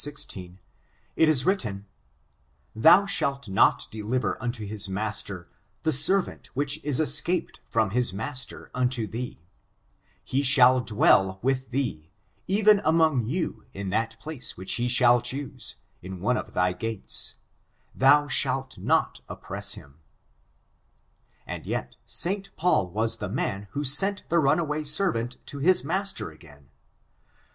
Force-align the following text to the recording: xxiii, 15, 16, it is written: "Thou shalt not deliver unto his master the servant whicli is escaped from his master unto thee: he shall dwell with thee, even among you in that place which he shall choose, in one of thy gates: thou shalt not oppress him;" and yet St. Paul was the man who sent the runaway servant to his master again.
xxiii, 0.03 0.15
15, 0.57 0.57
16, 0.57 0.59
it 1.15 1.29
is 1.29 1.45
written: 1.45 1.85
"Thou 2.75 3.05
shalt 3.05 3.47
not 3.47 3.85
deliver 3.91 4.35
unto 4.41 4.65
his 4.65 4.89
master 4.89 5.47
the 5.83 5.91
servant 5.91 6.49
whicli 6.55 6.83
is 6.83 6.99
escaped 6.99 7.59
from 7.69 7.91
his 7.91 8.11
master 8.11 8.71
unto 8.73 9.05
thee: 9.05 9.39
he 10.23 10.41
shall 10.41 10.81
dwell 10.81 11.37
with 11.43 11.69
thee, 11.69 12.09
even 12.47 12.81
among 12.83 13.25
you 13.25 13.63
in 13.73 13.91
that 13.91 14.19
place 14.19 14.57
which 14.57 14.73
he 14.81 14.87
shall 14.87 15.21
choose, 15.21 15.75
in 16.01 16.19
one 16.19 16.35
of 16.35 16.55
thy 16.55 16.73
gates: 16.73 17.35
thou 17.93 18.27
shalt 18.27 18.79
not 18.79 19.19
oppress 19.29 19.73
him;" 19.75 19.99
and 21.45 21.67
yet 21.67 21.95
St. 22.07 22.49
Paul 22.55 22.89
was 22.89 23.17
the 23.17 23.29
man 23.29 23.67
who 23.73 23.83
sent 23.83 24.27
the 24.29 24.39
runaway 24.39 24.83
servant 24.83 25.37
to 25.45 25.59
his 25.59 25.83
master 25.83 26.31
again. 26.31 26.69